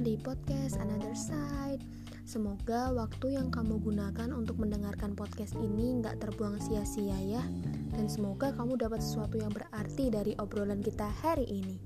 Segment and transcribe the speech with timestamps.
[0.00, 1.84] podcast Another Side.
[2.24, 7.44] Semoga waktu yang kamu gunakan untuk mendengarkan podcast ini nggak terbuang sia-sia ya.
[7.92, 11.76] Dan semoga kamu dapat sesuatu yang berarti dari obrolan kita hari ini.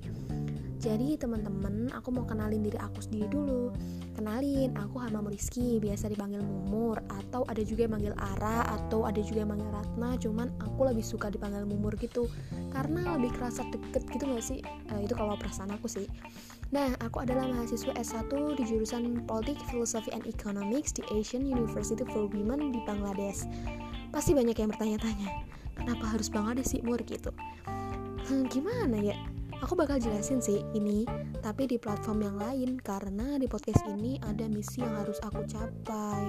[0.87, 3.75] Jadi teman-teman, aku mau kenalin diri aku sendiri dulu.
[4.15, 9.19] Kenalin, aku Hama Rizky, biasa dipanggil Mumur atau ada juga yang manggil Ara atau ada
[9.19, 12.31] juga yang manggil Ratna, cuman aku lebih suka dipanggil Mumur gitu
[12.71, 14.63] karena lebih kerasa deket gitu gak sih?
[14.95, 16.07] Uh, itu kalau perasaan aku sih.
[16.71, 22.31] Nah, aku adalah mahasiswa S1 di jurusan Politik, Philosophy and Economics di Asian University for
[22.31, 23.43] Women di Bangladesh.
[24.15, 25.51] Pasti banyak yang bertanya-tanya,
[25.83, 27.35] kenapa harus Bangladesh sih Mur gitu?
[28.31, 29.19] Hmm, gimana ya?
[29.65, 31.09] Aku bakal jelasin sih ini,
[31.41, 36.23] tapi di platform yang lain karena di podcast ini ada misi yang harus aku capai.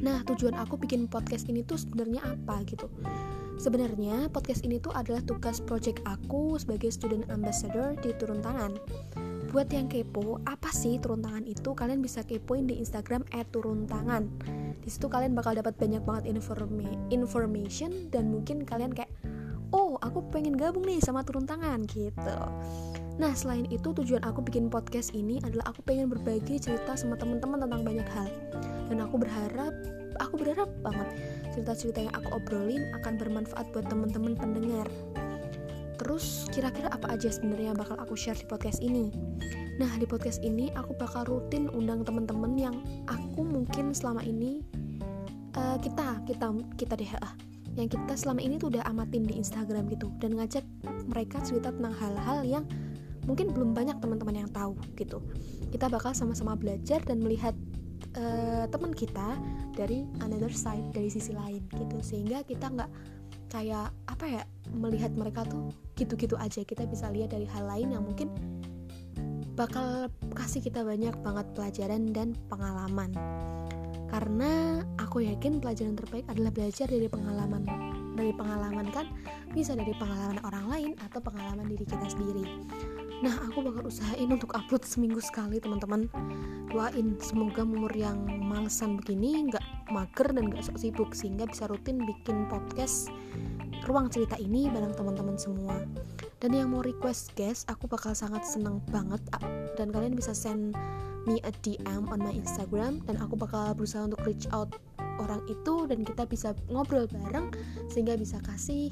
[0.00, 2.88] Nah, tujuan aku bikin podcast ini tuh sebenarnya apa gitu?
[3.60, 8.72] Sebenarnya podcast ini tuh adalah tugas project aku sebagai student ambassador di Turun Tangan.
[9.54, 11.78] Buat yang kepo, apa sih turun tangan itu?
[11.78, 13.22] Kalian bisa kepoin di Instagram
[13.54, 14.26] @turuntangan.
[14.82, 19.13] Di situ kalian bakal dapat banyak banget informa information dan mungkin kalian kayak
[20.04, 22.38] aku pengen gabung nih sama turun tangan gitu.
[23.16, 27.64] Nah selain itu tujuan aku bikin podcast ini adalah aku pengen berbagi cerita sama teman-teman
[27.64, 28.28] tentang banyak hal.
[28.92, 29.72] Dan aku berharap
[30.20, 31.08] aku berharap banget
[31.56, 34.86] cerita-cerita yang aku obrolin akan bermanfaat buat teman-teman pendengar.
[35.96, 39.14] Terus kira-kira apa aja sebenarnya yang bakal aku share di podcast ini?
[39.74, 42.76] Nah, di podcast ini aku bakal rutin undang teman-teman yang
[43.10, 44.62] aku mungkin selama ini
[45.58, 46.46] uh, kita kita
[46.78, 50.10] kita deh uh, yang kita selama ini tuh udah amatin di Instagram gitu.
[50.22, 50.62] Dan ngajak
[51.10, 52.64] mereka cerita tentang hal-hal yang
[53.26, 55.18] mungkin belum banyak teman-teman yang tahu gitu.
[55.74, 57.56] Kita bakal sama-sama belajar dan melihat
[58.14, 59.38] uh, teman kita
[59.74, 61.96] dari another side dari sisi lain gitu.
[62.00, 62.90] Sehingga kita nggak
[63.50, 64.42] kayak apa ya
[64.74, 66.62] melihat mereka tuh gitu-gitu aja.
[66.62, 68.30] Kita bisa lihat dari hal lain yang mungkin
[69.54, 73.14] bakal kasih kita banyak banget pelajaran dan pengalaman
[74.14, 77.66] karena aku yakin pelajaran terbaik adalah belajar dari pengalaman
[78.14, 79.10] dari pengalaman kan?
[79.50, 82.46] Bisa dari pengalaman orang lain atau pengalaman diri kita sendiri.
[83.26, 86.06] Nah aku bakal usahain untuk upload seminggu sekali teman-teman.
[86.70, 91.98] Doain semoga umur yang malesan begini nggak mager dan nggak sok sibuk sehingga bisa rutin
[92.06, 93.10] bikin podcast
[93.90, 95.82] ruang cerita ini bareng teman-teman semua.
[96.38, 99.26] Dan yang mau request guest aku bakal sangat senang banget
[99.74, 100.78] dan kalian bisa send
[101.24, 104.72] me a DM on my Instagram dan aku bakal berusaha untuk reach out
[105.18, 107.54] orang itu dan kita bisa ngobrol bareng
[107.88, 108.90] sehingga bisa kasih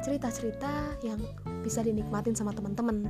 [0.00, 1.20] cerita-cerita yang
[1.60, 3.04] bisa dinikmatin sama teman-teman.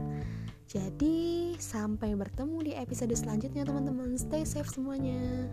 [0.71, 4.15] Jadi sampai bertemu di episode selanjutnya teman-teman.
[4.15, 5.50] Stay safe semuanya.